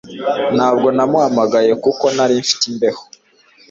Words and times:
Ntabwo 0.55 0.87
namuhamagaye 0.95 1.71
kuko 1.83 2.05
nari 2.15 2.33
mfite 2.41 2.63
imbeho. 2.71 3.01